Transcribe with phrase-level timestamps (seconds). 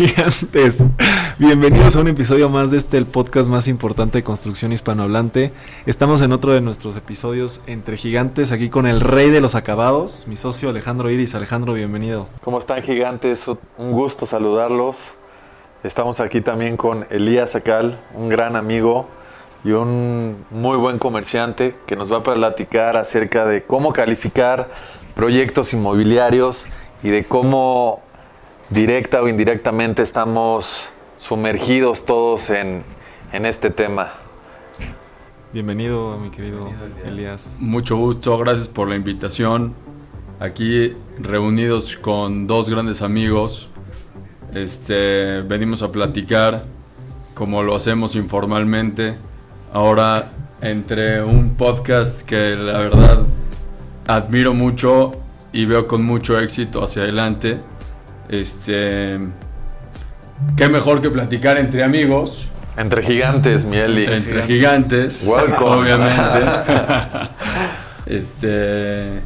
[0.00, 0.86] Gigantes,
[1.38, 5.52] bienvenidos a un episodio más de este, el podcast más importante de construcción hispanohablante.
[5.84, 10.26] Estamos en otro de nuestros episodios entre gigantes, aquí con el rey de los acabados,
[10.26, 11.34] mi socio Alejandro Iris.
[11.34, 12.28] Alejandro, bienvenido.
[12.42, 13.46] ¿Cómo están gigantes?
[13.76, 15.16] Un gusto saludarlos.
[15.84, 19.06] Estamos aquí también con Elías Acal, un gran amigo
[19.64, 24.70] y un muy buen comerciante que nos va a platicar acerca de cómo calificar
[25.14, 26.64] proyectos inmobiliarios
[27.02, 28.00] y de cómo
[28.70, 32.84] directa o indirectamente estamos sumergidos todos en,
[33.32, 34.12] este tema.
[35.52, 36.68] Bienvenido, mi querido
[37.04, 37.58] Elías.
[37.60, 39.74] Mucho gusto, gracias por la invitación.
[40.38, 43.70] Aquí reunidos con dos grandes amigos,
[44.54, 46.64] este, venimos a platicar
[47.34, 49.16] como lo hacemos informalmente.
[49.72, 53.18] Ahora entre un podcast que la verdad
[54.06, 55.12] admiro mucho
[55.52, 57.60] y veo con mucho éxito hacia adelante
[58.30, 59.18] este.
[60.56, 62.48] Qué mejor que platicar entre amigos.
[62.76, 64.06] Entre gigantes, Mieli.
[64.06, 65.26] Entre, gigantes.
[65.26, 66.38] Obviamente.
[68.06, 69.20] este.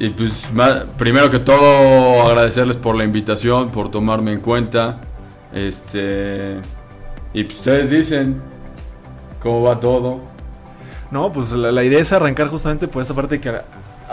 [0.00, 0.50] Y pues,
[0.96, 5.00] primero que todo, agradecerles por la invitación, por tomarme en cuenta.
[5.52, 6.56] Este.
[7.32, 8.40] Y pues ustedes dicen
[9.40, 10.22] cómo va todo.
[11.10, 13.52] No, pues la, la idea es arrancar justamente por esta parte que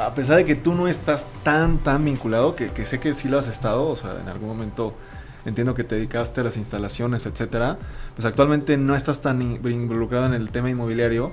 [0.06, 3.38] a pesar de que tú no estás tan, tan vinculado, que, sé que sí lo
[3.38, 4.96] has estado, o sea, en algún momento
[5.46, 7.78] entiendo que te dedicaste a las instalaciones, etcétera,
[8.16, 11.32] pues actualmente no estás tan involucrado en el tema inmobiliario,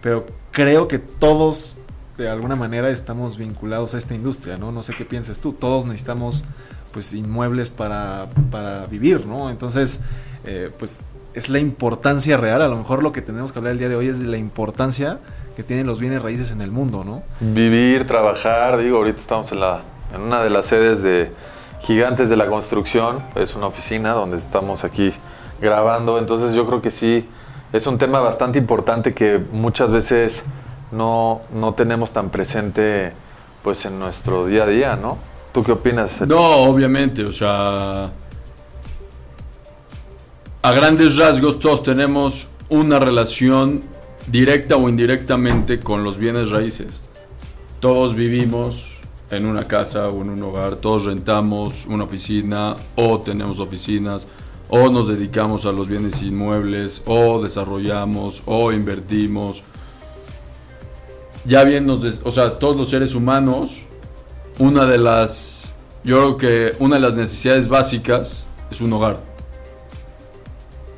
[0.00, 1.80] pero creo que todos
[2.16, 4.72] de alguna manera estamos vinculados a esta industria, ¿no?
[4.72, 6.44] No sé qué pienses tú, todos necesitamos
[6.92, 9.50] pues inmuebles para, para vivir, ¿no?
[9.50, 10.00] Entonces,
[10.44, 11.02] eh, pues
[11.34, 13.96] es la importancia real, a lo mejor lo que tenemos que hablar el día de
[13.96, 15.20] hoy es de la importancia
[15.60, 17.22] que tienen los bienes raíces en el mundo, ¿no?
[17.38, 19.82] Vivir, trabajar, digo, ahorita estamos en, la,
[20.14, 21.30] en una de las sedes de
[21.80, 25.12] Gigantes de la Construcción, es una oficina donde estamos aquí
[25.60, 27.28] grabando, entonces yo creo que sí,
[27.74, 30.44] es un tema bastante importante que muchas veces
[30.92, 33.12] no, no tenemos tan presente
[33.62, 35.18] pues en nuestro día a día, ¿no?
[35.52, 36.22] ¿Tú qué opinas?
[36.22, 38.08] No, obviamente, o sea,
[40.62, 43.89] a grandes rasgos todos tenemos una relación
[44.30, 47.00] directa o indirectamente con los bienes raíces.
[47.80, 53.60] Todos vivimos en una casa o en un hogar, todos rentamos una oficina o tenemos
[53.60, 54.28] oficinas
[54.68, 59.64] o nos dedicamos a los bienes inmuebles o desarrollamos o invertimos.
[61.44, 63.82] Ya bien o sea, todos los seres humanos,
[64.58, 65.72] una de las,
[66.04, 69.18] yo creo que una de las necesidades básicas es un hogar.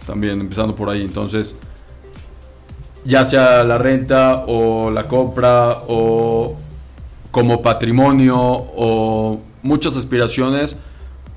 [0.06, 1.54] También empezando por ahí, entonces
[3.04, 6.56] ya sea la renta o la compra o
[7.30, 10.76] como patrimonio o muchas aspiraciones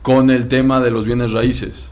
[0.02, 1.88] con el tema de los bienes raíces.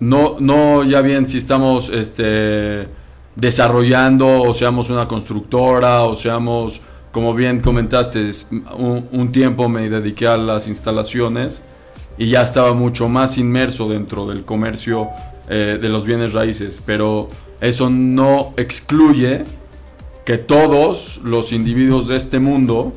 [0.00, 2.88] No, no ya bien si estamos este,
[3.36, 6.80] desarrollando o seamos una constructora o seamos,
[7.12, 8.30] como bien comentaste,
[8.76, 11.62] un, tiempo me dediqué a las instalaciones
[12.16, 15.08] y ya estaba mucho más inmerso dentro del comercio
[15.48, 17.28] eh, de los bienes raíces, pero
[17.60, 19.44] eso no excluye
[20.24, 22.92] que todos los individuos de este mundo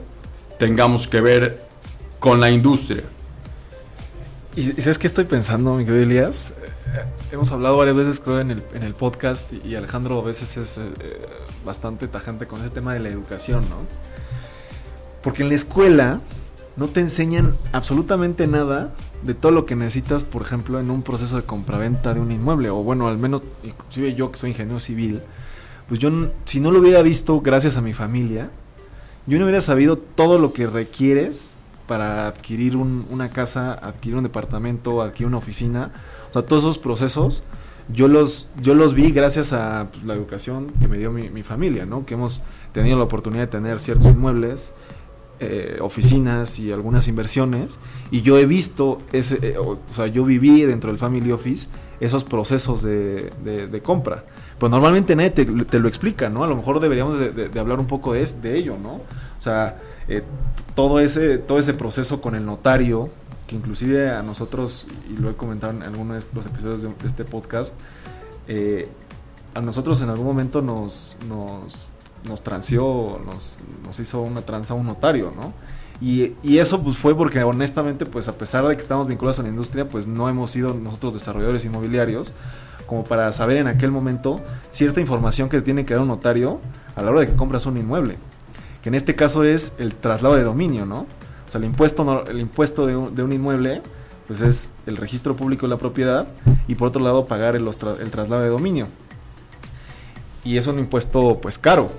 [0.59, 1.63] tengamos que ver
[2.19, 3.03] con la industria.
[4.55, 6.53] ¿Y sabes qué estoy pensando, mi querido Elías?
[6.57, 10.57] Eh, hemos hablado varias veces, creo, en el, en el podcast y Alejandro a veces
[10.57, 10.81] es eh,
[11.65, 13.77] bastante tajante con ese tema de la educación, ¿no?
[15.23, 16.19] Porque en la escuela
[16.75, 21.35] no te enseñan absolutamente nada de todo lo que necesitas, por ejemplo, en un proceso
[21.35, 25.21] de compraventa de un inmueble, o bueno, al menos, inclusive yo que soy ingeniero civil,
[25.87, 26.09] pues yo,
[26.45, 28.49] si no lo hubiera visto gracias a mi familia,
[29.27, 31.53] yo no hubiera sabido todo lo que requieres
[31.87, 35.91] para adquirir una casa, adquirir un departamento, adquirir una oficina,
[36.29, 37.43] o sea, todos esos procesos,
[37.89, 41.43] yo los, yo los vi gracias a pues, la educación que me dio mi, mi
[41.43, 42.05] familia, ¿no?
[42.05, 44.73] Que hemos tenido la oportunidad de tener ciertos inmuebles,
[45.43, 47.79] eh, oficinas y algunas inversiones
[48.11, 51.67] y yo he visto ese, eh, o, sea, yo viví dentro del Family Office
[51.99, 54.23] esos procesos de, de, compra.
[54.59, 56.43] Pues normalmente nadie te, lo explica, ¿no?
[56.43, 58.93] A lo mejor deberíamos de, hablar un poco de, de, ello, ¿no?
[58.93, 59.01] O
[59.39, 60.21] sea, eh,
[60.75, 63.09] todo, ese, todo ese proceso con el notario,
[63.47, 67.25] que inclusive a nosotros, y lo he comentado en algunos de los episodios de, este
[67.25, 67.79] podcast,
[69.55, 71.17] a nosotros en algún momento nos
[72.23, 73.59] nos transió, nos,
[73.99, 75.53] hizo una tranza un notario, ¿no?
[76.01, 79.49] Y, eso pues fue porque honestamente, pues a pesar de que estamos vinculados a la
[79.49, 82.33] industria, pues no hemos sido nosotros desarrolladores inmobiliarios
[82.87, 84.41] como para saber en aquel momento
[84.71, 86.59] cierta información que tiene que dar un notario
[86.95, 88.17] a la hora de que compras un inmueble.
[88.81, 91.05] Que en este caso es el traslado de dominio, ¿no?
[91.47, 93.81] O sea, el impuesto, el impuesto de un, inmueble
[94.25, 96.27] pues es el registro público de la propiedad
[96.67, 97.69] y por otro lado pagar el
[98.11, 98.87] traslado de dominio.
[100.43, 101.91] Y es un impuesto pues caro.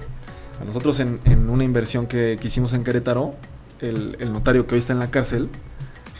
[0.65, 3.33] Nosotros en, una inversión que, hicimos en Querétaro,
[3.81, 5.49] el, notario que hoy está en la cárcel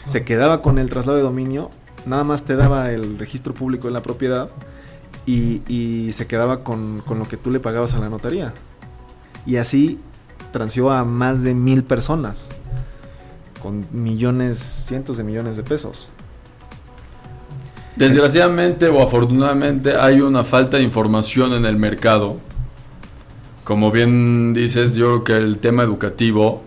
[0.05, 1.69] se quedaba con el traslado de dominio,
[2.05, 4.49] nada más te daba el registro público de la propiedad
[5.25, 8.53] y, se quedaba con, con, lo que tú le pagabas a la notaría.
[9.45, 9.99] Y así
[10.51, 12.51] transió a más de mil personas
[13.61, 16.09] con millones, cientos de millones de pesos.
[17.95, 22.37] Desgraciadamente o afortunadamente hay una falta de información en el mercado.
[23.63, 26.63] Como bien dices, yo creo que el tema educativo,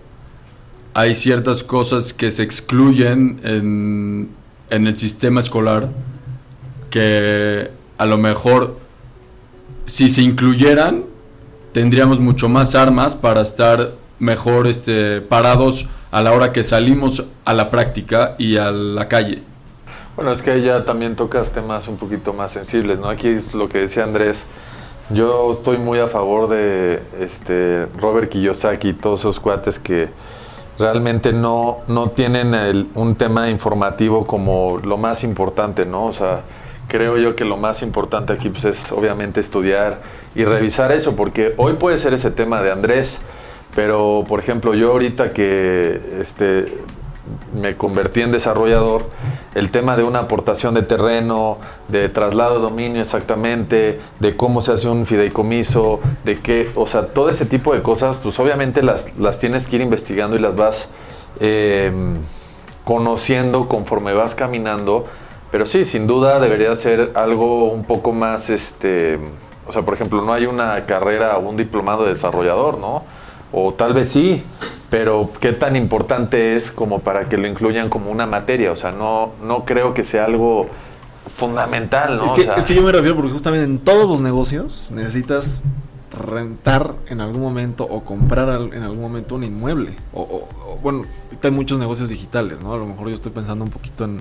[0.94, 4.30] hay ciertas cosas que se excluyen en,
[4.70, 5.90] en el sistema escolar
[6.90, 8.78] que a lo mejor
[9.84, 11.04] si se incluyeran
[11.72, 17.52] tendríamos mucho más armas para estar mejor este, parados a la hora que salimos a
[17.52, 19.42] la práctica y a la calle.
[20.16, 23.10] Bueno, es que ya también tocas temas un poquito más sensibles, ¿no?
[23.10, 24.46] Aquí lo que decía Andrés,
[25.10, 30.08] yo estoy muy a favor de este Robert Kiyosaki y todos esos cuates que
[30.78, 36.06] realmente no, no tienen un tema informativo como lo más importante, ¿no?
[36.06, 36.42] O sea,
[36.88, 40.00] creo yo que lo más importante aquí pues, es obviamente estudiar
[40.34, 43.20] y revisar eso, porque hoy puede ser ese tema de Andrés,
[43.74, 46.78] pero, por ejemplo, yo ahorita que este,
[47.54, 49.06] me convertí en desarrollador,
[49.54, 51.58] el tema de una aportación de terreno,
[51.88, 57.08] de traslado de dominio exactamente, de cómo se hace un fideicomiso, de qué, o sea,
[57.08, 60.56] todo ese tipo de cosas, pues obviamente las, las tienes que ir investigando y las
[60.56, 60.90] vas
[61.40, 61.90] eh,
[62.84, 65.04] conociendo conforme vas caminando.
[65.50, 69.18] Pero sí, sin duda debería ser algo un poco más, este,
[69.66, 73.04] o sea, por ejemplo, no hay una carrera o un diplomado de desarrollador, ¿no?
[73.58, 74.42] O tal vez sí,
[74.90, 78.70] pero qué tan importante es como para que lo incluyan como una materia.
[78.70, 80.66] O sea, no, no creo que sea algo
[81.34, 82.26] fundamental, ¿no?
[82.26, 85.64] Es que, es que yo me refiero porque justamente en todos los negocios necesitas
[86.10, 89.96] rentar en algún momento o comprar en algún momento un inmueble.
[90.12, 90.46] O,
[90.82, 91.06] bueno,
[91.42, 92.74] hay muchos negocios digitales, ¿no?
[92.74, 94.20] A lo mejor yo estoy pensando un poquito en,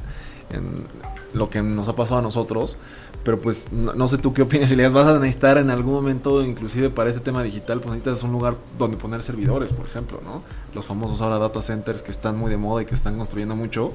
[0.49, 0.85] en
[1.33, 2.77] lo que nos ha pasado a nosotros,
[3.25, 6.43] pero pues no, sé tú qué opinas, si le vas a necesitar en algún momento,
[6.43, 10.43] inclusive para este tema digital, pues necesitas un lugar donde poner servidores, por ejemplo, ¿no?
[10.75, 13.93] Los famosos ahora data centers que están muy de moda y que están construyendo mucho.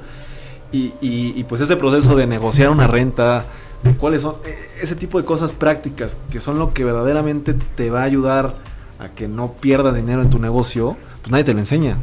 [0.73, 3.45] Y, y, pues ese proceso de negociar una renta,
[3.85, 7.91] de cuáles son e, ese tipo de cosas prácticas que son lo que verdaderamente te
[7.91, 8.55] va a ayudar
[8.99, 11.97] a que no pierdas dinero en tu negocio, pues nadie te lo enseña.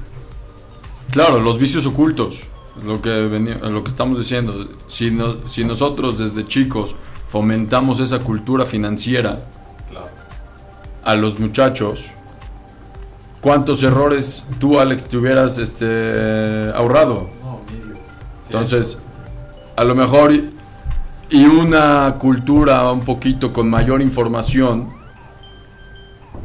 [1.12, 2.44] Claro, los vicios ocultos,
[2.86, 4.68] lo que, lo que estamos diciendo.
[4.88, 6.96] Si, si nosotros desde chicos
[7.28, 9.40] fomentamos esa cultura financiera
[11.08, 12.08] a los muchachos,
[13.40, 17.30] ¿cuántos errores tú, Alex, te hubieras este, ahorrado?
[18.48, 18.98] Entonces,
[19.78, 20.34] a lo mejor
[21.30, 24.90] y una cultura un poquito con mayor información,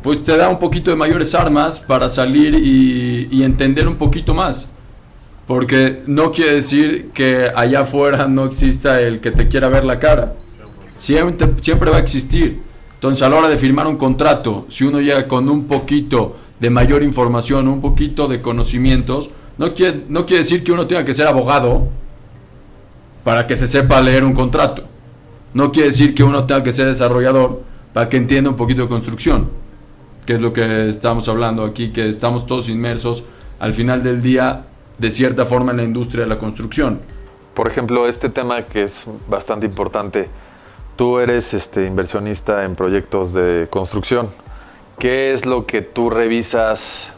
[0.00, 4.32] pues te da un poquito de mayores armas para salir y, y entender un poquito
[4.32, 4.68] más.
[5.48, 9.98] Porque no quiere decir que allá afuera no exista el que te quiera ver la
[9.98, 10.34] cara.
[10.92, 12.62] Siempre, va a existir.
[12.94, 16.70] Entonces, a la hora de firmar un contrato, si uno llega con un poquito de
[16.70, 21.14] mayor información, un poquito de conocimientos, no quiere, no quiere decir que uno tenga que
[21.14, 21.88] ser abogado
[23.24, 24.84] para que se sepa leer un contrato.
[25.54, 27.62] No quiere decir que uno tenga que ser desarrollador
[27.92, 29.50] para que entienda un poquito de construcción,
[30.24, 33.24] que es lo que estamos hablando aquí, que estamos todos inmersos
[33.58, 34.64] al final del día,
[34.98, 37.00] de cierta forma, en la industria de la construcción.
[37.54, 40.28] Por ejemplo, este tema que es bastante importante,
[40.96, 44.28] Tú eres este, inversionista en proyectos de construcción.
[44.98, 47.12] ¿Qué es lo que tú revisas?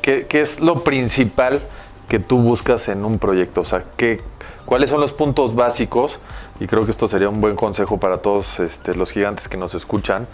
[0.00, 1.60] ¿Qué, es lo principal
[2.08, 3.60] que tú buscas en un proyecto?
[3.60, 4.22] O sea, ¿qué,
[4.64, 6.18] ¿cuáles son los puntos básicos?
[6.58, 9.74] Y creo que esto sería un buen consejo para todos este, los gigantes que nos
[9.74, 10.26] escuchan.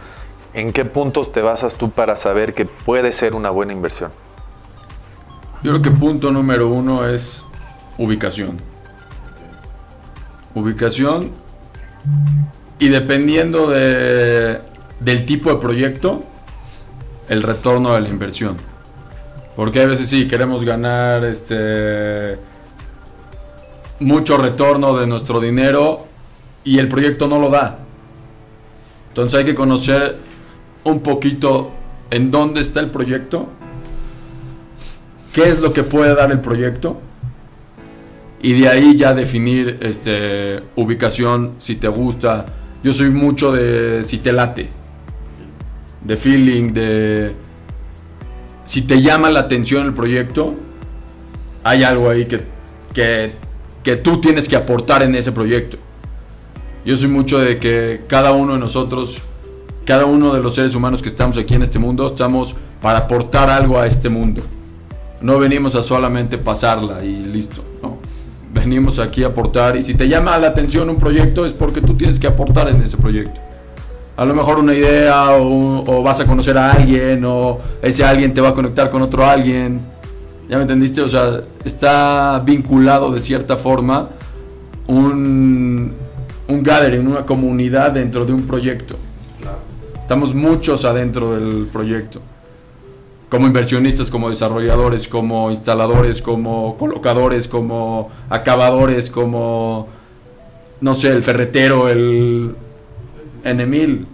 [0.55, 4.13] ¿En qué puntos te basas tú para saber que puede ser una buena inversión?
[5.65, 7.45] Yo creo que punto número uno es
[7.99, 8.59] ubicación.
[10.55, 11.33] Ubicación
[12.79, 14.61] y dependiendo de,
[15.01, 16.21] del tipo de proyecto,
[17.29, 18.57] el retorno de la inversión.
[19.57, 22.39] Porque a veces sí, queremos ganar este
[24.01, 26.07] mucho retorno de nuestro dinero
[26.65, 27.79] y el proyecto no lo da.
[29.09, 30.17] Entonces hay que conocer
[30.83, 31.71] un poquito
[32.11, 33.49] en dónde está el proyecto,
[35.33, 37.01] qué es lo que puede dar el proyecto
[38.43, 42.45] y de ahí ya definir este ubicación si te gusta
[42.85, 44.69] yo soy mucho de si te late,
[46.03, 47.35] de feeling, de
[48.63, 50.55] si te llama la atención el proyecto,
[51.63, 53.33] hay algo ahí que,
[53.83, 55.79] que tú tienes que aportar en ese proyecto.
[56.85, 59.23] Yo soy mucho de que cada uno de nosotros,
[59.87, 63.49] cada uno de los seres humanos que estamos aquí en este mundo, estamos para aportar
[63.49, 64.43] algo a este mundo.
[65.23, 67.65] No venimos a solamente pasarla y listo.
[67.83, 67.99] No.
[68.55, 71.95] Venimos aquí a aportar y si te llama la atención un proyecto es porque tú
[71.95, 73.41] tienes que aportar en ese proyecto.
[74.17, 78.33] A lo mejor una idea o, o vas a conocer a alguien o ese alguien
[78.33, 79.81] te va a conectar con otro alguien
[80.49, 81.01] ¿Ya me entendiste?
[81.01, 84.11] O sea, está vinculado de cierta forma
[84.87, 85.93] un,
[86.49, 88.97] un gathering, una comunidad dentro de un proyecto.
[89.99, 92.21] Estamos muchos adentro del proyecto.
[93.29, 99.89] Como inversionistas, como desarrolladores, como instaladores, como colocadores, como acabadores, como,
[100.81, 102.55] no sé, el ferretero, el
[103.43, 104.07] Enemil.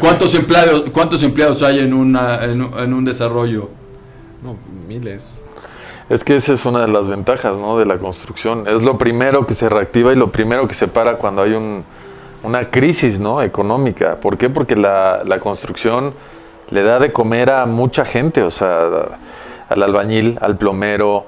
[0.00, 3.68] ¿Cuántos empleados, ¿Cuántos empleados hay en, una, en un desarrollo?
[4.42, 4.56] No,
[4.88, 5.44] miles.
[6.08, 7.78] Es que esa es una de las ventajas ¿no?
[7.78, 8.66] de la construcción.
[8.66, 11.84] Es lo primero que se reactiva y lo primero que se para cuando hay un,
[12.42, 13.40] una crisis ¿no?
[13.40, 14.16] económica.
[14.16, 14.50] ¿Por qué?
[14.50, 16.12] Porque la, la, construcción
[16.72, 18.88] le da de comer a mucha gente, o sea,
[19.68, 21.26] al albañil, al plomero,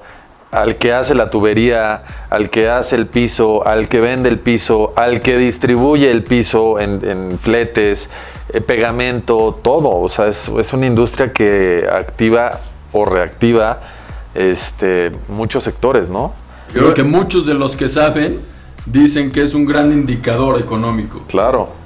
[0.51, 4.93] al que hace la tubería, al que hace el piso, al que vende el piso,
[4.95, 8.09] al que distribuye el piso en, en fletes,
[8.49, 9.89] eh, pegamento, todo.
[9.89, 12.59] O sea, es, es una industria que activa
[12.91, 13.81] o reactiva
[14.33, 16.33] este, muchos sectores, ¿no?
[16.73, 18.39] Yo creo que muchos de los que saben
[18.85, 21.23] dicen que es un gran indicador económico.
[21.27, 21.84] Claro.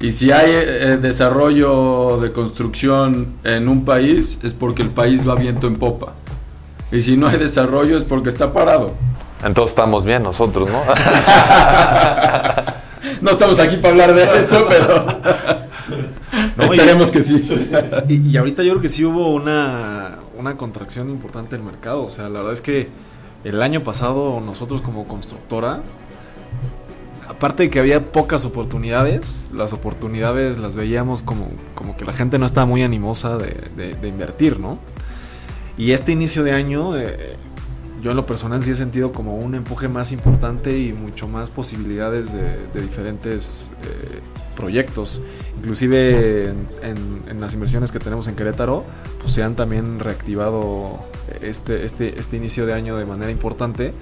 [0.00, 5.34] Y si hay eh, desarrollo de construcción en un país, es porque el país va
[5.34, 6.14] viento en popa.
[6.90, 8.94] Y si no hay desarrollo, es porque está parado.
[9.44, 10.80] Entonces estamos bien nosotros, ¿no?
[13.20, 15.04] no estamos aquí para hablar de eso, pero...
[16.56, 17.42] No, Esperemos que sí.
[18.08, 22.04] Y, ahorita yo creo que sí hubo una, una contracción importante del mercado.
[22.04, 22.88] O sea, la verdad es que
[23.44, 25.80] el año pasado nosotros como constructora,
[27.40, 32.38] aparte de que había pocas oportunidades, las oportunidades las veíamos como, como que la gente
[32.38, 34.78] no estaba muy animosa de, de, invertir, ¿no?
[35.78, 37.36] Y este inicio de año, eh,
[38.02, 41.48] yo en lo personal sí he sentido como un empuje más importante y mucho más
[41.48, 44.20] posibilidades de, diferentes eh,
[44.54, 45.22] proyectos.
[45.56, 46.50] Inclusive
[46.82, 48.84] en, las inversiones que tenemos en Querétaro,
[49.18, 51.00] pues se han también reactivado
[51.40, 53.94] este, este, este inicio de año de manera importante.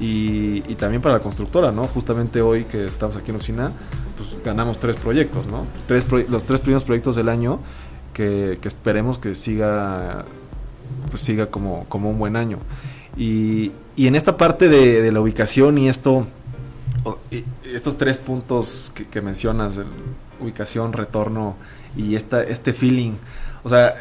[0.00, 1.86] Y, también para la constructora, ¿no?
[1.88, 3.72] Justamente hoy que estamos aquí en Usina,
[4.16, 5.66] pues ganamos tres proyectos, ¿no?
[5.86, 7.58] Tres los tres primeros proyectos del año
[8.12, 10.24] que, esperemos que siga,
[11.10, 12.58] pues siga como, como un buen año.
[13.16, 16.26] Y, en esta parte de, la ubicación y esto
[17.64, 19.80] estos tres puntos que, mencionas,
[20.40, 21.56] ubicación, retorno
[21.96, 23.12] y esta, este feeling,
[23.64, 23.94] o sea,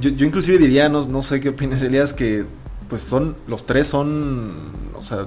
[0.00, 2.44] yo, inclusive diría, no, no sé qué opinas, Elías, que
[2.92, 4.52] pues son, los tres son,
[4.94, 5.24] o sea,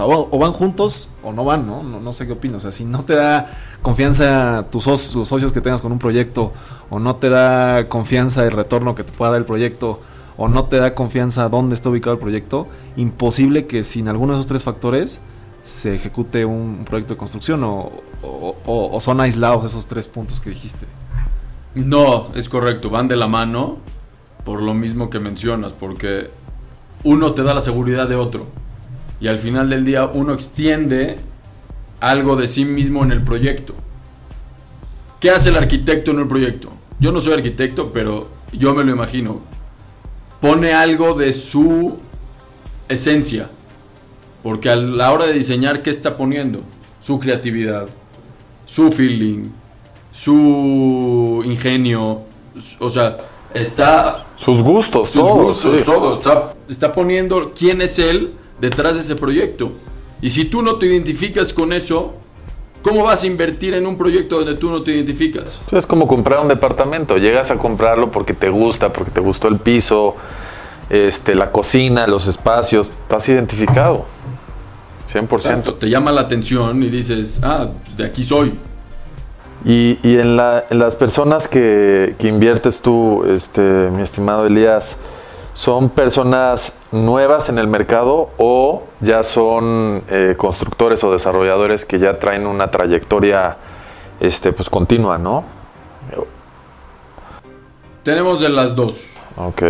[0.00, 1.82] o, van juntos o no van, ¿no?
[1.82, 2.12] ¿no?
[2.14, 2.56] sé qué opinas.
[2.56, 3.50] O sea, si no te da
[3.82, 6.54] confianza tus socios, los socios que tengas con un proyecto,
[6.88, 10.00] o no te da confianza el retorno que te pueda dar el proyecto,
[10.38, 14.38] o no te da confianza dónde está ubicado el proyecto, imposible que sin alguno de
[14.38, 15.20] esos tres factores
[15.64, 20.86] se ejecute un, proyecto de construcción o, son aislados esos tres puntos que dijiste?
[21.74, 23.76] No, es correcto, van de la mano
[24.48, 26.30] por lo mismo que mencionas, porque
[27.04, 28.46] uno te da la seguridad de otro
[29.20, 31.18] y al final del día uno extiende
[32.00, 33.74] algo de sí mismo en el proyecto.
[35.20, 36.70] ¿Qué hace el arquitecto en el proyecto?
[37.00, 39.40] Yo no soy arquitecto, pero yo me lo imagino.
[40.40, 41.98] Pone algo de su
[42.88, 43.48] esencia
[44.42, 46.62] porque a la hora de diseñar, ¿qué está poniendo?
[47.00, 47.88] Su creatividad,
[48.66, 49.50] su feeling,
[50.12, 52.22] su ingenio,
[52.78, 53.18] o sea,
[53.54, 54.26] está...
[54.36, 56.14] Sus gustos, sus gustos, todo.
[56.14, 59.72] Está, está poniendo quién es él detrás de ese proyecto.
[60.20, 62.14] Y si tú no te identificas con eso,
[62.82, 65.60] ¿Cómo vas a invertir en un proyecto donde tú no te identificas?
[65.72, 67.16] Es como comprar un departamento.
[67.18, 70.14] Llegas a comprarlo porque te gusta, porque te gustó el piso,
[70.88, 72.90] este, la cocina, los espacios.
[73.02, 74.06] Estás identificado.
[75.12, 75.78] 100%.
[75.78, 78.52] te llama la atención y dices, ah, pues, de aquí soy.
[79.64, 84.96] Y, en, las personas que, inviertes tú, este, mi estimado Elías,
[85.52, 92.18] ¿son personas nuevas en el mercado o ya son eh, constructores o desarrolladores que ya
[92.18, 93.56] traen una trayectoria
[94.20, 95.44] este, pues, continua, no?
[98.02, 99.06] Tenemos de las dos.
[99.36, 99.62] Ok.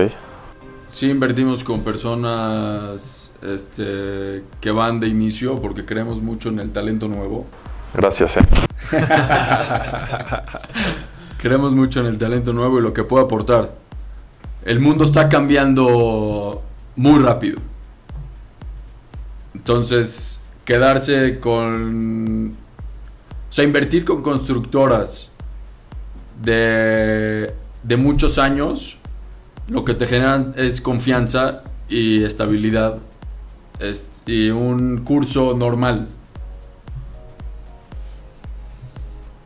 [0.90, 7.08] Sí, invertimos con personas este, que van de inicio porque creemos mucho en el talento
[7.08, 7.46] nuevo.
[7.94, 8.36] Gracias.
[8.36, 8.40] Eh.
[11.38, 13.74] creemos mucho en el talento nuevo y lo que puede aportar.
[14.64, 16.62] El mundo está cambiando
[16.96, 17.60] muy rápido.
[19.54, 22.52] Entonces, quedarse con...
[23.48, 25.30] O sea, invertir con constructoras
[26.42, 27.52] de,
[27.82, 28.98] de muchos años,
[29.68, 32.98] lo que te generan es confianza y estabilidad
[33.80, 36.08] es- y un curso normal.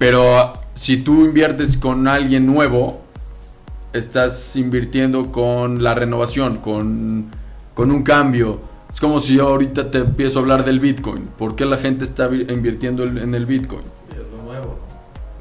[0.02, 3.02] Pero si tú inviertes con alguien nuevo,
[3.92, 7.26] estás invirtiendo con la renovación, con,
[7.72, 8.58] con un cambio.
[8.90, 11.22] Es como si yo ahorita te empiezo a hablar del Bitcoin.
[11.38, 13.82] ¿Por qué la gente está vi- invirtiendo en el Bitcoin?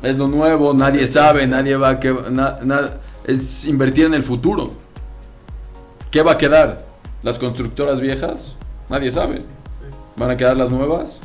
[0.04, 2.92] Es lo nuevo, nadie sabe, nadie va a que na- na-
[3.26, 4.70] es invertir en el futuro.
[6.12, 6.78] ¿Qué va a quedar?
[7.24, 8.56] ¿Las constructoras viejas?
[8.92, 9.40] Nadie sabe.
[10.18, 11.20] ¿Van a quedar las nuevas?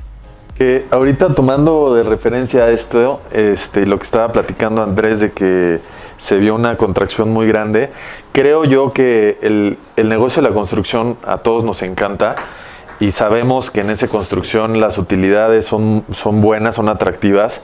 [0.59, 5.81] Que ahorita tomando de referencia esto, este, lo que estaba platicando Andrés de que
[6.17, 7.91] se vio una contracción muy grande,
[8.33, 12.37] creo yo que el, el negocio de la construcción a todos nos encanta
[13.01, 17.61] y sabemos que en esa construcción las utilidades son, son buenas, son atractivas.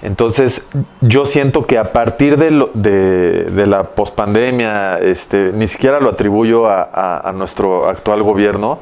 [0.00, 0.66] Entonces,
[1.02, 6.68] yo siento que a partir de, lo- de, la pospandemia, este, ni siquiera lo atribuyo
[6.68, 8.78] a- a nuestro actual gobierno,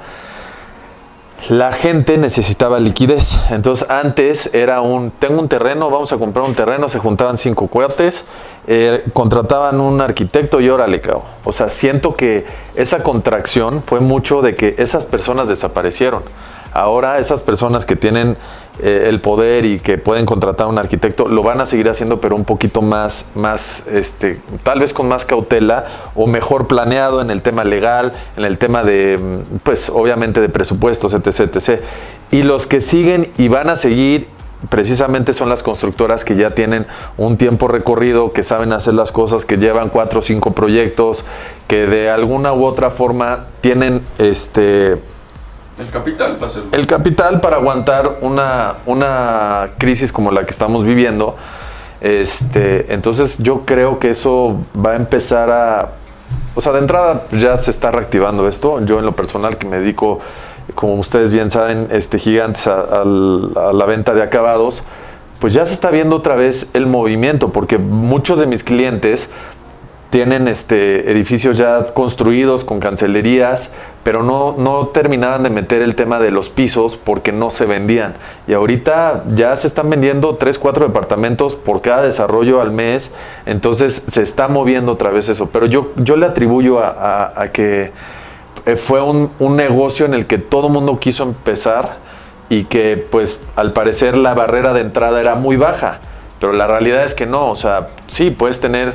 [1.48, 3.38] la gente necesitaba liquidez.
[3.50, 7.66] Entonces antes era un, tengo un terreno, vamos a comprar un terreno, se juntaban cinco
[7.66, 8.24] cuates,
[8.66, 11.24] eh, contrataban un arquitecto y órale, cao.
[11.44, 12.46] O sea, siento que
[12.76, 16.22] esa contracción fue mucho de que esas personas desaparecieron.
[16.72, 18.36] Ahora esas personas que tienen
[18.80, 22.20] eh, el poder y que pueden contratar a un arquitecto lo van a seguir haciendo,
[22.20, 27.30] pero un poquito más, más este, tal vez con más cautela o mejor planeado en
[27.30, 31.80] el tema legal, en el tema de, mm, pues obviamente de presupuestos, etc, etc.
[32.30, 34.28] Y los que siguen y van a seguir
[34.70, 36.86] precisamente son las constructoras que ya tienen
[37.16, 41.24] un tiempo recorrido, que saben hacer las cosas, que llevan cuatro o cinco proyectos,
[41.68, 44.98] que de alguna u otra forma tienen este
[45.78, 46.62] El capital a ser.
[46.72, 51.34] el capital para aguantar una, una crisis como la que estamos viviendo.
[52.00, 55.88] Este, entonces yo creo que eso va a empezar a...
[56.54, 58.84] O sea, de entrada ya se está reactivando esto.
[58.84, 60.20] Yo en lo personal que me dedico,
[60.74, 64.82] como ustedes bien saben, este, gigantes a, al- a la venta de acabados,
[65.38, 69.28] pues ya se está viendo otra vez el movimiento, porque muchos de mis clientes
[70.12, 73.72] tienen este, edificios ya construidos con cancelerías,
[74.04, 78.12] pero no, no terminaban de meter el tema de los pisos porque no se vendían.
[78.46, 83.14] Y ahorita ya se están vendiendo 3, 4 departamentos por cada desarrollo al mes,
[83.46, 85.48] entonces se está moviendo otra vez eso.
[85.50, 87.92] Pero yo, yo le atribuyo a, que
[88.66, 91.96] eh, fue un, un negocio en el que todo el mundo quiso empezar
[92.50, 96.00] y que pues al parecer la barrera de entrada era muy baja,
[96.38, 98.92] pero la realidad es que no, o sea, sí, puedes tener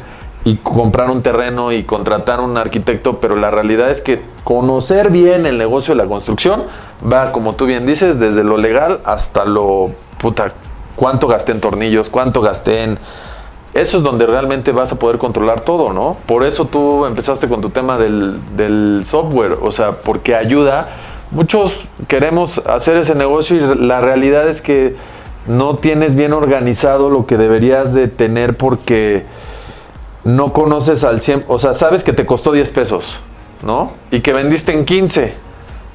[0.48, 5.46] y comprar un terreno y contratar un arquitecto, pero la realidad es que conocer bien
[5.46, 6.64] el negocio de la construcción
[7.04, 10.54] va, como tú bien dices, desde lo legal hasta lo, puta,
[10.96, 12.98] cuánto gasté en tornillos, cuánto gasté en...
[13.74, 16.16] Eso es donde realmente vas a poder controlar todo, ¿no?
[16.26, 20.88] Por eso tú empezaste con tu tema del, del software, o sea, porque ayuda.
[21.30, 24.96] Muchos queremos hacer ese negocio y la realidad es que
[25.46, 29.26] no tienes bien organizado lo que deberías de tener porque
[30.28, 33.16] no conoces al 100, o sea, sabes que te costó 10 pesos,
[33.64, 33.94] ¿no?
[34.12, 35.34] Y que vendiste en 15,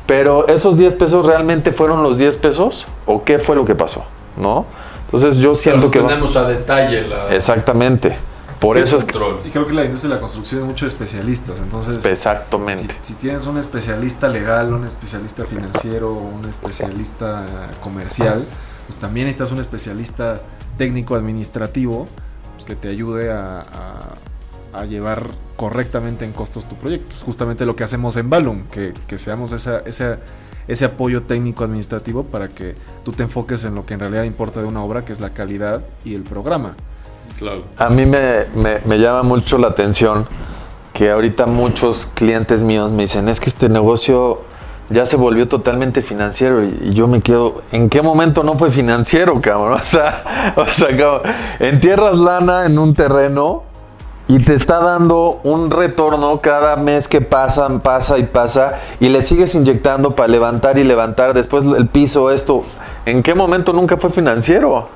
[0.07, 4.05] pero esos 10 pesos realmente fueron los 10 pesos o qué fue lo que pasó,
[4.37, 4.65] ¿no?
[5.05, 6.01] Entonces yo siento que...
[6.01, 7.29] va- tenemos a detalle la.
[7.35, 8.17] Exactamente.
[8.59, 9.13] Por eso es que...
[9.13, 9.41] control.
[9.45, 11.59] Y creo que la industria de la construcción es mucho de especialistas.
[11.59, 12.95] Entonces, Exactamente.
[13.03, 17.45] si, si tienes un especialista legal, un especialista financiero, un especialista
[17.81, 18.47] comercial,
[18.87, 20.41] pues también necesitas un especialista
[20.79, 22.07] técnico administrativo
[22.63, 24.15] pues, que te ayude a, a-
[24.81, 25.25] a llevar
[25.57, 27.15] correctamente en costos tu proyecto.
[27.15, 30.19] Es justamente lo que hacemos en Balloon, que, que seamos esa, esa-
[30.67, 34.61] ese apoyo técnico administrativo para que tú te enfoques en lo que en realidad importa
[34.63, 36.75] de una obra, que es la calidad y el programa.
[37.39, 37.65] Claro.
[37.77, 40.27] A mí me, me- me llama mucho la atención
[40.95, 44.43] que ahorita muchos clientes míos me dicen, es que este negocio
[44.93, 49.41] ya se volvió totalmente financiero y, yo me quedo, ¿en qué momento no fue financiero,
[49.41, 49.73] cabrón?
[49.83, 50.89] O sea, o sea,
[51.59, 53.65] entierras lana en un terreno
[54.29, 59.21] y te está dando un retorno cada mes que pasa, pasa y pasa y le
[59.21, 62.65] sigues inyectando para levantar y levantar después el piso, esto.
[63.05, 64.89] ¿En qué momento nunca fue financiero?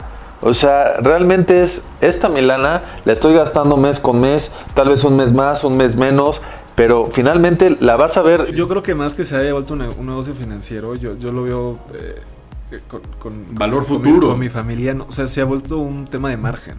[0.43, 5.17] O sea, realmente es esta Milana, la estoy gastando mes con mes, tal vez un
[5.17, 6.43] mes más, un mes menos,
[6.77, 8.55] pero finalmente la vas a ver.
[8.55, 11.33] Yo creo que más que se haya vuelto un, ne- un negocio financiero, yo, yo
[11.33, 12.15] lo veo eh,
[12.71, 14.29] eh, con, con- Valor con mi- futuro.
[14.29, 16.77] con mi familia, no, o sea, se ha vuelto un tema de margen.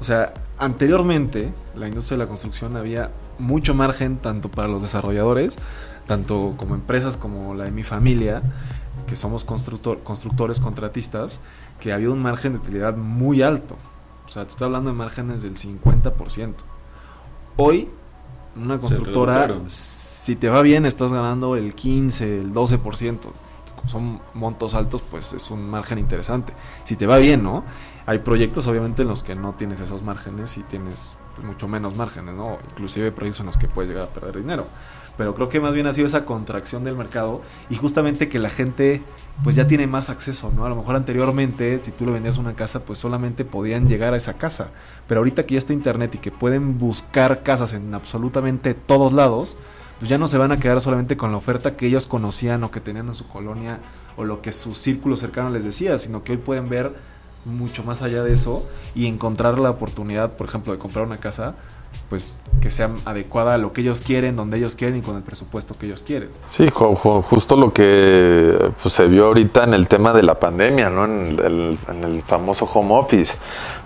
[0.00, 5.58] O sea, anteriormente la industria de la construcción había mucho margen tanto para los desarrolladores,
[6.06, 8.42] tanto como empresas como la de mi familia,
[9.06, 11.40] que somos constructor, constructores, contratistas,
[11.80, 13.76] que había un margen de utilidad muy alto.
[14.26, 16.54] O sea, te estoy hablando de márgenes del 50%.
[17.56, 17.88] Hoy,
[18.60, 23.18] una constructora, si te va bien, estás ganando el 15, el 12%.
[23.76, 26.52] Como son montos altos, pues es un margen interesante.
[26.84, 27.64] Si te va bien, ¿no?
[28.08, 31.94] Hay proyectos, obviamente, en los que no tienes esos márgenes y tienes pues, mucho menos
[31.94, 32.56] márgenes, ¿no?
[32.70, 34.66] Inclusive proyectos en los que puedes llegar a perder dinero.
[35.18, 38.48] Pero creo que más bien ha sido esa contracción del mercado y justamente que la
[38.48, 39.02] gente
[39.44, 40.64] pues ya tiene más acceso, ¿no?
[40.64, 44.16] A lo mejor anteriormente, si tú le vendías una casa, pues solamente podían llegar a
[44.16, 44.70] esa casa.
[45.06, 49.58] Pero ahorita que ya está internet y que pueden buscar casas en absolutamente todos lados,
[49.98, 52.70] pues ya no se van a quedar solamente con la oferta que ellos conocían o
[52.70, 53.80] que tenían en su colonia
[54.16, 58.02] o lo que su círculo cercano les decía, sino que hoy pueden ver mucho más
[58.02, 61.54] allá de eso y encontrar la oportunidad, por ejemplo, de comprar una casa,
[62.10, 65.22] pues que sea adecuada a lo que ellos quieren, donde ellos quieren y con el
[65.22, 66.30] presupuesto que ellos quieren.
[66.46, 70.38] Sí, ju- ju- justo lo que pues, se vio ahorita en el tema de la
[70.38, 71.04] pandemia, ¿no?
[71.04, 73.36] En el, en el famoso home office.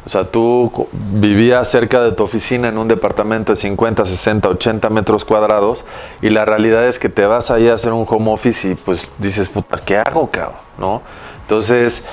[0.04, 4.88] O sea, tú vivías cerca de tu oficina en un departamento de 50, 60, 80
[4.90, 5.84] metros cuadrados
[6.20, 9.06] y la realidad es que te vas ahí a hacer un home office y pues
[9.18, 10.56] dices, puta, ¿qué hago, cabrón?
[10.78, 11.02] ¿No?
[11.42, 12.04] Entonces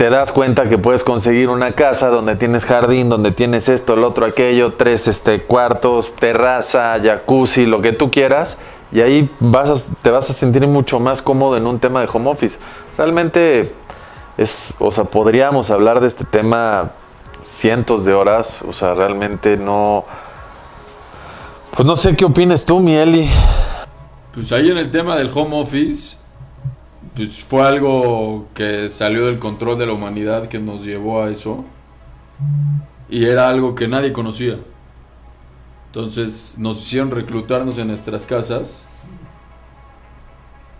[0.00, 4.02] te das cuenta que puedes conseguir una casa donde tienes jardín, donde tienes esto, el
[4.02, 8.56] otro, aquello, tres este, cuartos, terraza, jacuzzi, lo que tú quieras,
[8.92, 12.30] y ahí vas te vas a sentir mucho más cómodo en un tema de home
[12.30, 12.58] office.
[12.96, 13.74] Realmente
[14.38, 16.92] es, o sea, podríamos hablar de este tema
[17.42, 20.06] cientos de horas, o sea, realmente no...
[21.72, 23.28] Pues no sé qué opinas tú, mi Eli.
[24.32, 26.16] Pues ahí en el tema del home office,
[27.20, 31.66] pues fue algo que salió del control de la humanidad que nos llevó a eso.
[33.10, 34.56] Y era algo que nadie conocía.
[35.88, 38.86] Entonces nos hicieron reclutarnos en nuestras casas.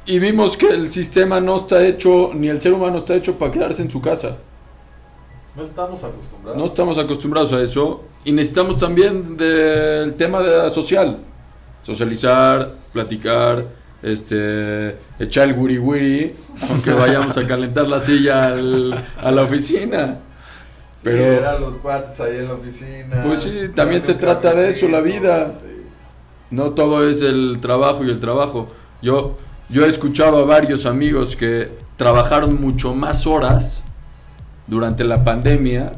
[0.07, 3.51] Y vimos que el sistema no está hecho, ni el ser humano está hecho para
[3.51, 4.39] quedarse en su casa.
[5.55, 6.59] No estamos acostumbrados.
[6.59, 11.19] No estamos acostumbrados a eso y necesitamos también del tema de la social.
[11.83, 16.35] Socializar, platicar, este, echar el wiri wiri,
[16.71, 20.19] aunque vayamos a calentar la silla al- a la oficina.
[21.03, 23.23] Pero eran los cuates ahí en la oficina.
[23.25, 25.53] Pues sí, también se trata de eso, la vida.
[26.51, 28.69] no todo es el trabajo y el trabajo.
[29.01, 33.83] Yo, yo he escuchado a varios amigos que trabajaron mucho más horas
[34.67, 35.93] durante la pandemia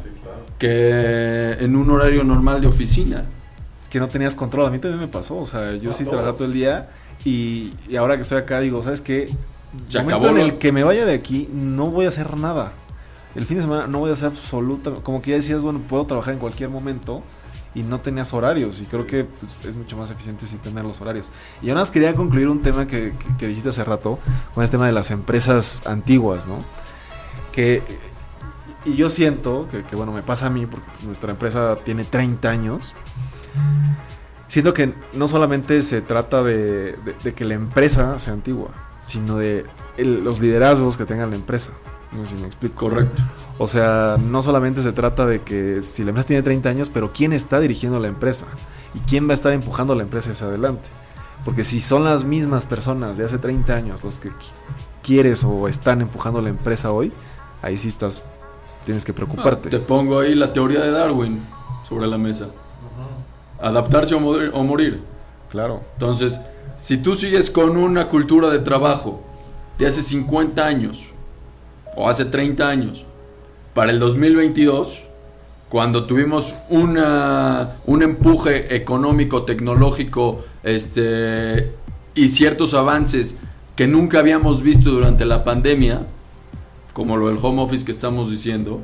[0.59, 3.25] que en un horario normal de oficina.
[3.93, 4.67] Que no tenías control.
[4.67, 5.37] A mí también me pasó.
[5.39, 6.89] O sea, yo sí trabajaba todo el día
[7.27, 9.27] y, y ahora que estoy acá digo, ¿sabes qué?
[9.89, 12.73] Se momento acabó en el que me vaya de aquí no voy a hacer nada.
[13.35, 15.03] El fin de semana no voy a hacer absolutamente...
[15.05, 17.23] Como que ya decías, bueno, puedo trabajar en cualquier momento
[17.75, 18.81] y no tenías horarios.
[18.81, 21.31] Y creo que pues, es mucho más eficiente sin tener los horarios.
[21.63, 24.19] Y además quería concluir un tema que, que- que dijiste hace rato,
[24.55, 26.57] con este tema de las empresas antiguas, ¿no?
[27.53, 27.83] Que...
[28.85, 32.51] Y yo siento que, que, bueno, me pasa a mí, porque nuestra empresa tiene 30
[32.51, 32.95] años.
[34.49, 38.69] Siento que no solamente se trata de, de- de que la empresa sea antigua,
[39.07, 39.65] sino de
[39.97, 41.71] el- los liderazgos que tenga la empresa.
[42.13, 42.89] No sé si me explico.
[42.89, 43.23] Correcto.
[43.59, 47.13] O sea, no solamente se trata de que si la empresa tiene 30 años, pero
[47.13, 48.45] quién está dirigiendo la empresa
[48.95, 50.87] y quién va a estar empujando la empresa hacia adelante.
[51.47, 54.53] Porque si son las mismas personas de hace 30 años los que qui-
[55.03, 57.11] quieres o están empujando la empresa hoy,
[57.63, 58.23] ahí sí estás,
[58.85, 59.69] tienes que preocuparte.
[59.69, 61.41] Ah, te pongo ahí la teoría de Darwin
[61.89, 62.49] sobre la mesa.
[63.63, 64.51] Adaptarse o morir.
[64.53, 65.01] O morir.
[65.51, 65.83] Claro.
[65.95, 66.41] Entonces,
[66.77, 69.23] si tú sigues con una cultura de trabajo
[69.79, 71.11] de hace 50 años
[71.97, 73.07] o hace 30 años,
[73.75, 75.05] para el 2022,
[75.69, 81.73] cuando tuvimos una, un empuje económico, tecnológico este,
[82.15, 83.39] y ciertos avances
[83.75, 86.03] que nunca habíamos visto durante la pandemia,
[86.93, 88.81] como lo del home office que estamos diciendo,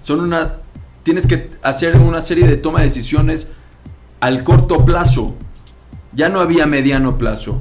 [0.00, 0.56] son una...
[1.02, 3.50] Tienes que hacer una serie de toma de decisiones
[4.22, 5.34] al corto plazo.
[6.12, 7.60] Ya no había mediano plazo.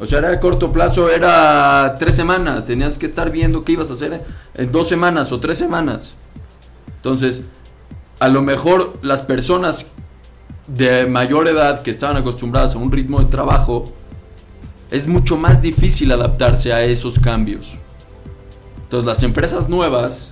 [0.00, 2.66] O sea, era el corto plazo, era tres semanas.
[2.66, 4.20] Tenías que estar viendo qué ibas a hacer
[4.56, 6.16] en dos semanas o tres semanas.
[6.96, 7.44] Entonces,
[8.18, 9.92] a lo mejor las personas
[10.66, 13.84] de mayor edad que estaban acostumbradas a un ritmo de trabajo,
[14.90, 17.78] es mucho más difícil adaptarse a esos cambios.
[18.82, 20.30] Entonces, las empresas nuevas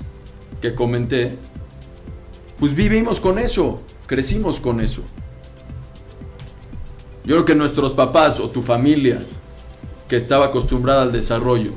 [0.61, 1.38] que comenté,
[2.59, 5.05] pues vivimos con eso, crecimos con eso.
[7.24, 9.20] Yo creo que nuestros papás o tu familia
[10.08, 11.72] que estaba acostumbrada al desarrollo,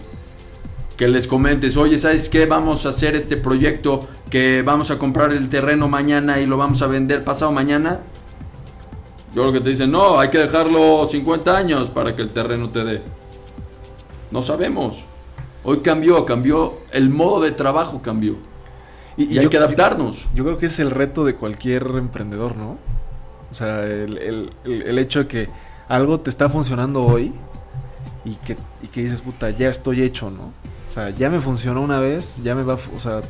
[0.98, 2.46] que les comentes, oye, ¿sabes qué?
[2.46, 6.82] Vamos a hacer este proyecto, que vamos a comprar el terreno mañana y lo vamos
[6.82, 8.00] a vender pasado mañana.
[9.34, 12.68] Yo creo que te dicen, no, hay que dejarlo 50 años para que el terreno
[12.70, 13.02] te dé.
[14.32, 15.06] No sabemos.
[15.64, 18.36] Hoy cambió, cambió, el modo de trabajo cambió.
[19.16, 20.28] Y, hay yo- que adaptarnos.
[20.34, 22.78] Yo creo que es el reto de cualquier emprendedor, ¿no?
[23.52, 25.50] O sea, el, el- el- hecho de que
[25.88, 27.34] algo te está funcionando hoy
[28.26, 30.52] y que, y que dices, puta, ya estoy hecho, ¿no?
[30.88, 33.22] O sea, ya me funcionó una vez, ya me va, o sea,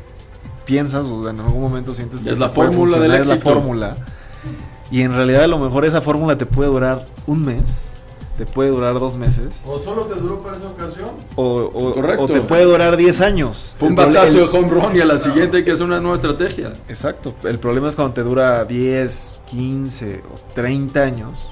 [0.65, 3.36] piensas o en algún momento sientes Es que la te puede fórmula del es la
[3.38, 3.95] fórmula.
[4.89, 7.91] Y en realidad a lo mejor esa fórmula te puede durar un mes,
[8.38, 11.10] te puede durar dos meses, ¿O solo te duró para esa ocasión?
[11.36, 12.23] o, o- Correcto.
[12.23, 13.76] o te puede durar 10 años.
[13.80, 16.00] Fue un batazo el- de home run y a la siguiente hay que hacer una
[16.00, 16.71] nueva estrategia.
[16.88, 17.34] Exacto.
[17.43, 21.52] El problema es cuando te dura 10, 15 o 30 años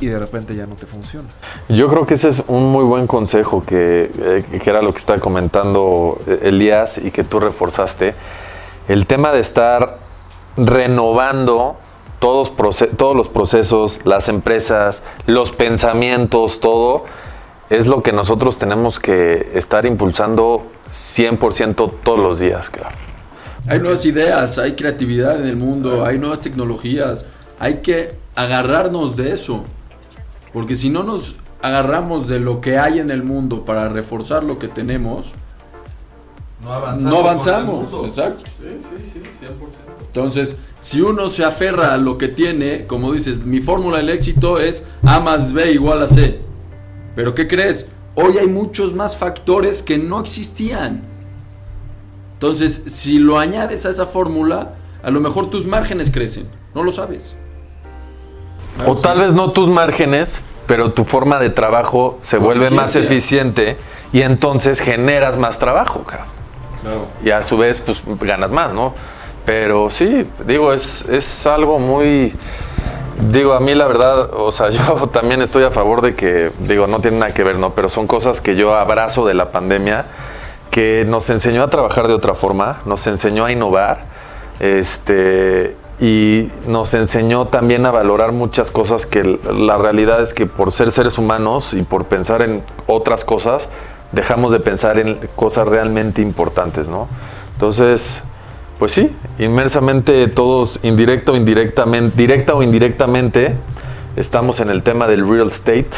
[0.00, 1.28] y de repente ya no te funciona.
[1.68, 4.98] Yo creo que ese es un muy buen consejo que, eh, que era lo que
[4.98, 8.14] estaba comentando eh, Elías y que tú reforzaste.
[8.88, 9.98] El tema de estar
[10.56, 11.76] renovando
[12.18, 12.52] todos,
[13.16, 17.04] los procesos, las empresas, los pensamientos, todo,
[17.70, 22.96] es lo que nosotros tenemos que estar impulsando 100% todos los días, claro.
[23.66, 27.26] Hay nuevas ideas, hay creatividad en el mundo, hay nuevas tecnologías.
[27.58, 29.64] Hay que agarrarnos de eso.
[30.52, 34.58] Porque si no nos agarramos de lo que hay en el mundo para reforzar lo
[34.58, 35.34] que tenemos,
[36.60, 37.88] no avanzamos.
[38.04, 38.44] Exacto.
[40.06, 44.58] Entonces, si uno se aferra a lo que tiene, como dices, mi fórmula del éxito
[44.58, 46.40] es A más B igual a C.
[47.14, 47.88] Pero ¿qué crees?
[48.14, 51.02] Hoy hay muchos más factores que no existían.
[52.34, 56.48] Entonces, si lo añades a esa fórmula, a lo mejor tus márgenes crecen.
[56.74, 57.34] No lo sabes.
[58.86, 62.94] O tal vez no tus márgenes, pero tu forma de trabajo se Tu vuelve más
[62.96, 63.76] eficiente
[64.12, 66.37] y entonces generas más trabajo, cabrón.
[66.88, 67.06] Claro.
[67.24, 68.94] y a su vez pues ganas más, ¿no?
[69.44, 72.34] Pero sí, digo, es, es algo muy...
[73.30, 76.86] Digo, a mí la verdad, o sea, yo también estoy a favor de que, digo,
[76.86, 77.70] no tiene nada que ver, ¿no?
[77.70, 80.04] Pero son cosas que yo abrazo de la pandemia,
[80.70, 84.00] que nos enseñó a trabajar de otra forma, nos enseñó a innovar,
[84.60, 90.72] este, y nos enseñó también a valorar muchas cosas que la realidad es que por
[90.72, 93.68] ser seres humanos y por pensar en otras cosas,
[94.12, 97.08] dejamos de pensar en cosas realmente importantes, ¿no?
[97.54, 98.22] Entonces,
[98.78, 103.54] pues sí, inmersamente todos, indirecto o indirectamente, directa o indirectamente,
[104.16, 105.90] estamos en el tema del real estate,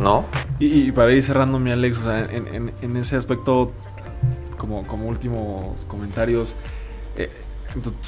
[0.00, 0.24] ¿no?
[0.58, 3.72] Y, para ir cerrando, mi Alex, o sea, en, ese aspecto,
[4.56, 6.56] como, como últimos comentarios,
[7.16, 7.30] eh,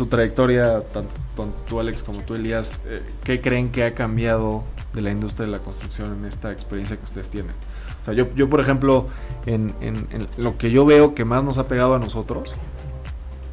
[0.09, 5.03] trayectoria, tanto, tanto tú, Alex, como tú, Elías, eh, ¿qué creen que ha cambiado de
[5.03, 7.55] la industria de la construcción en esta experiencia que ustedes tienen?
[8.04, 9.06] O sea, yo, yo por ejemplo,
[9.46, 12.54] en, en- en lo que yo veo que más nos ha pegado a nosotros,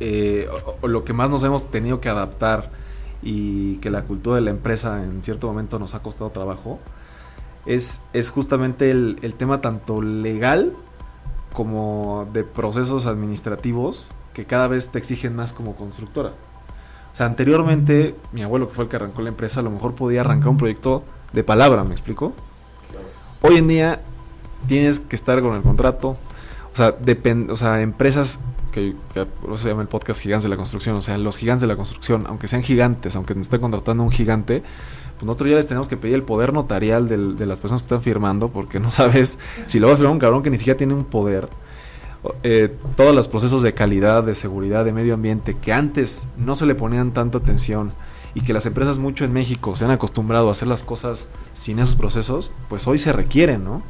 [0.01, 2.69] eh, o, o lo que más nos hemos tenido que adaptar
[3.23, 6.79] y que la cultura de la empresa en cierto momento nos ha costado trabajo,
[7.65, 10.73] es, es justamente el, el tema tanto legal
[11.53, 16.33] como de procesos administrativos que cada vez te exigen más como constructora.
[17.13, 19.95] O sea, anteriormente, mi abuelo, que fue el que arrancó la empresa, a lo mejor
[19.95, 22.33] podía arrancar un proyecto de palabra, ¿me explico?
[23.41, 24.01] Hoy en día
[24.67, 26.17] tienes que estar con el contrato.
[26.73, 28.39] O sea, depend- o sea empresas
[28.71, 30.95] que, que por eso se llama el podcast Gigantes de la Construcción.
[30.95, 34.11] O sea, los gigantes de la construcción, aunque sean gigantes, aunque nos esté contratando un
[34.11, 34.63] gigante,
[35.15, 38.01] pues nosotros ya les tenemos que pedir el poder notarial de las personas que están
[38.01, 40.93] firmando, porque no sabes si lo va a firmar un cabrón que ni siquiera tiene
[40.93, 41.49] un poder.
[42.43, 46.65] Eh, todos los procesos de calidad, de seguridad, de medio ambiente, que antes no se
[46.67, 47.93] le ponían tanta atención
[48.33, 51.79] y que las empresas mucho en México se han acostumbrado a hacer las cosas sin
[51.79, 53.81] esos procesos, pues hoy se requieren, ¿no?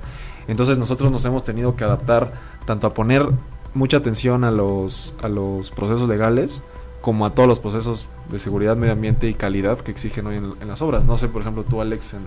[0.51, 2.33] Entonces nosotros nos hemos tenido que adaptar
[2.65, 3.25] tanto a poner
[3.73, 6.61] mucha atención a los, a los procesos legales
[6.99, 10.67] como a todos los procesos de seguridad, medio ambiente y calidad que exigen hoy en,
[10.67, 11.05] las obras.
[11.05, 12.23] No sé, por ejemplo, tú, Alex, en,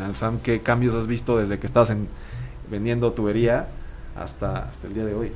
[0.00, 2.06] en, ¿qué cambios has visto desde que en,
[2.70, 3.66] vendiendo tubería
[4.16, 5.32] hasta, hasta el día de hoy?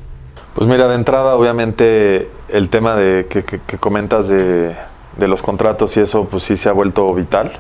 [0.54, 4.76] Pues mira, de entrada, obviamente, el tema de que, comentas de
[5.18, 7.50] los contratos y eso, pues sí se ha vuelto vital.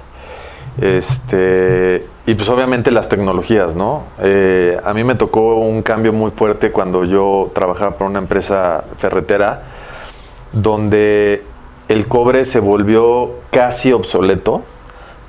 [0.80, 4.04] Este, y pues obviamente las tecnologías, ¿no?
[4.20, 8.84] Eh, a mí me tocó un cambio muy fuerte cuando yo trabajaba por una empresa
[8.96, 9.62] ferretera,
[10.52, 11.44] donde
[11.88, 14.62] el cobre se volvió casi obsoleto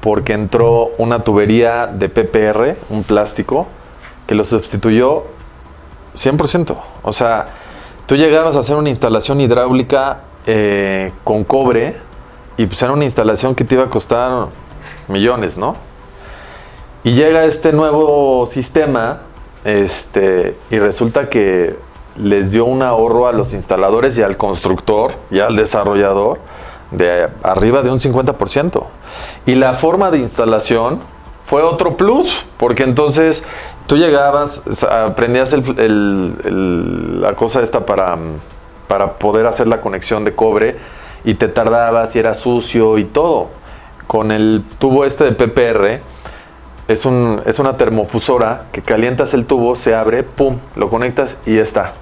[0.02, 3.68] porque entró una tubería de PPR, un plástico,
[4.28, 5.24] que lo sustituyó
[6.16, 6.76] 100%.
[7.02, 7.48] O sea,
[8.06, 11.96] tú llegabas a hacer una instalación hidráulica eh, con cobre
[12.58, 14.48] y pues era una instalación que te iba a costar
[15.08, 15.76] millones, ¿no?
[17.04, 19.22] Y llega este nuevo sistema
[19.66, 21.76] este, y resulta que
[22.18, 26.40] les dio un ahorro a los instaladores y al constructor y al desarrollador
[26.92, 28.84] de arriba de un 50%.
[29.46, 31.00] Y la forma de instalación
[31.46, 33.44] fue otro plus, porque entonces
[33.88, 38.18] tú llegabas, aprendías el- la cosa esta para,
[38.88, 40.78] para poder hacer la conexión de cobre
[41.26, 43.50] y te tardabas y era sucio y todo.
[44.14, 46.00] Con el tubo este de PPR,
[46.88, 51.56] es, un, es una termofusora que calientas el tubo, se abre, pum, lo conectas y
[51.56, 51.94] ya está.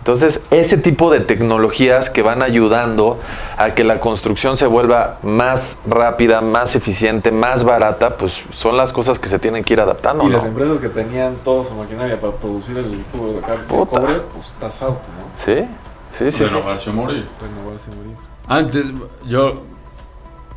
[0.00, 3.18] Entonces, ese tipo de tecnologías que van ayudando
[3.56, 8.92] a que la construcción se vuelva más rápida, más eficiente, más barata, pues son las
[8.92, 10.24] cosas que se tienen que ir adaptando.
[10.24, 10.32] Y ¿no?
[10.34, 14.48] las empresas que tenían toda su maquinaria para producir el tubo de de cobre, pues
[14.48, 15.42] estás out, ¿no?
[15.42, 15.64] Sí,
[16.12, 16.30] sí, sí.
[16.30, 16.44] sí.
[16.44, 17.26] Renovarse o morir.
[17.40, 18.16] Renovarse y morir.
[18.46, 18.92] Antes,
[19.26, 19.62] yo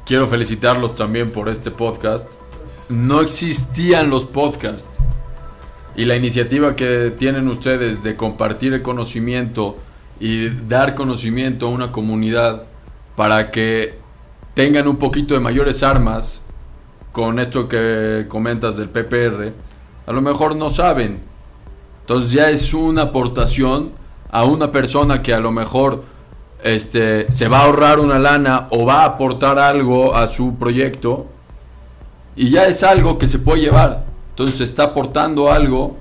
[0.05, 2.27] quiero felicitarlos también por este podcast.
[2.89, 4.99] No existían los podcasts.
[5.95, 9.77] Y la iniciativa que tienen ustedes de compartir el conocimiento
[10.19, 12.63] y dar conocimiento a una comunidad
[13.15, 13.99] para que
[14.53, 16.41] tengan un poquito de mayores armas
[17.11, 19.53] con esto que comentas del PPR,
[20.05, 21.19] a lo mejor no saben.
[22.01, 23.91] Entonces ya es una aportación
[24.29, 26.03] a una persona que a lo mejor
[26.63, 31.27] este, se va a ahorrar una lana o va a aportar algo a su proyecto
[32.35, 34.05] y ya es algo que se puede llevar.
[34.29, 35.97] Entonces se está aportando algo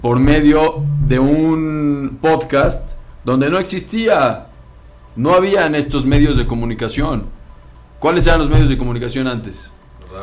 [0.00, 2.92] por medio de un podcast
[3.24, 4.48] donde no existía,
[5.16, 7.24] no habían estos medios de comunicación.
[7.98, 9.70] ¿Cuáles eran los medios de comunicación antes?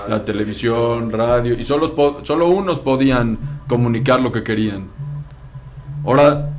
[0.07, 4.87] La televisión, radio, y solo, solo unos podían comunicar lo que querían.
[6.05, 6.51] Ahora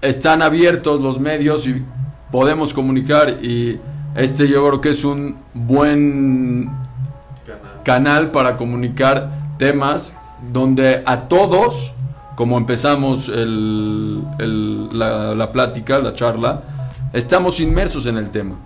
[0.00, 1.84] están abiertos los medios y
[2.30, 3.80] podemos comunicar y
[4.14, 6.70] este yo creo que es un buen
[7.84, 10.16] canal para comunicar temas
[10.52, 11.92] donde a todos,
[12.36, 16.62] como empezamos el- el- la, la plática, la charla,
[17.12, 18.56] estamos inmersos en el tema.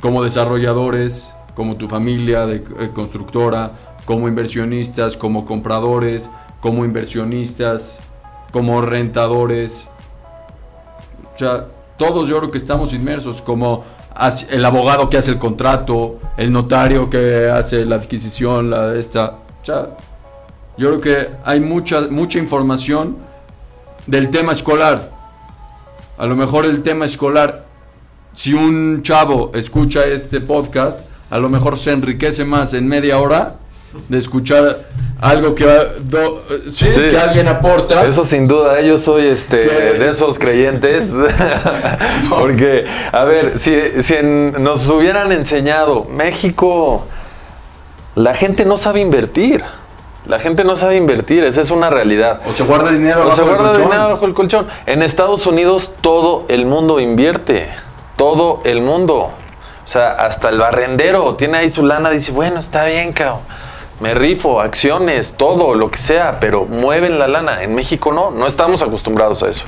[0.00, 3.72] Como desarrolladores, como tu familia de eh, constructora,
[4.04, 7.98] como inversionistas, como compradores, como inversionistas,
[8.52, 9.86] como rentadores.
[11.34, 11.66] O sea,
[11.96, 13.84] todos yo creo que estamos inmersos, como
[14.50, 19.38] el abogado que hace el contrato, el notario que hace la adquisición, la esta.
[19.62, 19.96] O sea,
[20.78, 23.16] yo creo que hay mucha, mucha información
[24.06, 25.10] del tema escolar.
[26.18, 27.66] A lo mejor el tema escolar,
[28.34, 33.56] si un chavo escucha este podcast, a lo mejor se enriquece más en media hora
[34.08, 34.86] de escuchar
[35.20, 35.64] algo que,
[36.00, 37.00] do- sí, Sí.
[37.10, 38.04] que alguien aporta.
[38.06, 38.86] Eso sin duda, ¿eh?
[38.88, 39.98] yo soy este ¿Qué?
[39.98, 41.12] de esos creyentes.
[42.28, 47.06] Porque, a ver, si, si en- nos hubieran enseñado, México,
[48.14, 49.64] la gente no sabe invertir.
[50.26, 52.40] La gente no sabe invertir, esa es una realidad.
[52.46, 54.66] O se guarda dinero O abajo se del guarda dinero bajo el colchón.
[54.86, 57.68] En Estados Unidos todo el mundo invierte.
[58.16, 59.16] Todo el mundo.
[59.18, 63.38] O sea, hasta el barrendero tiene ahí su lana, dice, bueno, está bien, cabrón.
[64.00, 67.62] Me rifo, acciones, todo, lo que sea, pero mueven la lana.
[67.62, 69.64] En México no, no estamos acostumbrados a eso.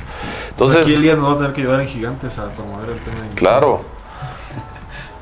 [0.49, 2.99] Entonces, Entonces, aquí Elías nos va a tener que ayudar en Gigantes a promover el
[2.99, 3.81] tema claro.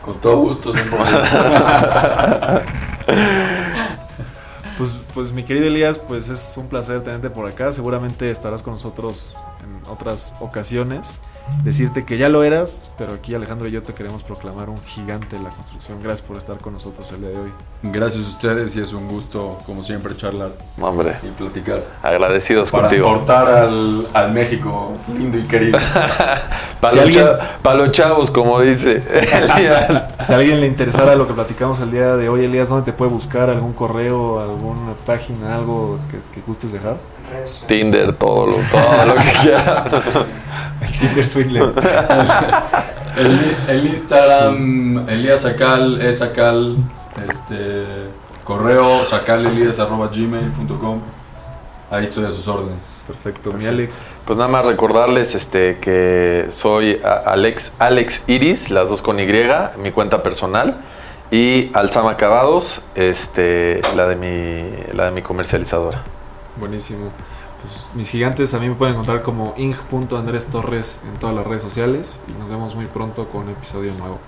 [0.03, 0.73] Con todo gusto.
[0.73, 0.99] señor.
[4.77, 7.73] Pues, pues mi querido Elías, pues es un placer tenerte por acá.
[7.73, 11.19] Seguramente estarás con nosotros en otras ocasiones.
[11.63, 15.37] Decirte que ya lo eras, pero aquí Alejandro y yo te queremos proclamar un gigante
[15.37, 15.97] de la construcción.
[16.03, 17.51] Gracias por estar con nosotros el día de hoy.
[17.81, 21.83] Gracias a ustedes y es un gusto, como siempre, charlar Hombre, y platicar.
[22.03, 23.09] agradecidos Para contigo.
[23.09, 25.79] aportar al, al México lindo y querido.
[26.79, 29.01] Para Si los, alguien- cha- pa' los chavos, como dice.
[30.21, 32.93] Si a alguien le interesara lo que platicamos el día de hoy, Elías, ¿dónde te
[32.93, 33.49] puede buscar?
[33.49, 36.97] ¿Algún correo, alguna página, algo que, que gustes dejar?
[37.65, 39.91] Tinder, todo lo, todo lo que quieras.
[40.99, 41.73] Tinder Swindler.
[43.17, 46.77] El, el Instagram, Elías Sacal, es Sacal,
[47.27, 47.83] este,
[48.43, 51.01] correo sacalelias.gmail.com.
[51.89, 53.01] Ahí estoy a sus órdenes.
[53.07, 54.07] Perfecto, mi Alex.
[54.23, 59.25] Pues nada más recordarles este, que soy Alex, Alex Iris, las dos con Y,
[59.81, 60.75] mi cuenta personal,
[61.31, 66.03] y Alzama Acabados, este, la, de mi, la de mi comercializadora.
[66.59, 67.11] Buenísimo.
[67.61, 71.63] Pues mis gigantes a mí me pueden encontrar como ing.andrés Torres en todas las redes
[71.63, 74.19] sociales y nos vemos muy pronto con un episodio nuevo.